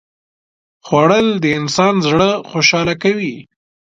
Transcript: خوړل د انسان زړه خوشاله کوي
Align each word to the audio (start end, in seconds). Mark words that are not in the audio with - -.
خوړل 0.85 1.27
د 1.43 1.45
انسان 1.59 1.93
زړه 2.07 2.29
خوشاله 2.49 2.93
کوي 3.03 3.35